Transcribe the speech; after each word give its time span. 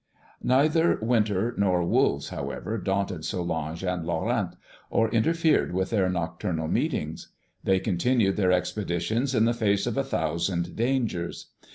"Neither 0.41 0.97
winter 0.99 1.53
nor 1.57 1.83
wolves, 1.83 2.29
however, 2.29 2.79
daunted 2.79 3.23
Solange 3.23 3.83
and 3.83 4.03
Laurent, 4.03 4.55
or 4.89 5.11
interfered 5.11 5.73
with 5.75 5.91
their 5.91 6.09
nocturnal 6.09 6.67
meetings. 6.67 7.27
They 7.63 7.79
continued 7.79 8.35
their 8.35 8.51
expeditions 8.51 9.35
in 9.35 9.45
the 9.45 9.53
face 9.53 9.85
of 9.85 9.97
a 9.99 10.03
thousand 10.03 10.75
dangers. 10.75 11.51